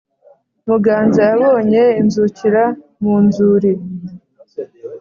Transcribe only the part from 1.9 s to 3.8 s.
inzukira mu nzuri.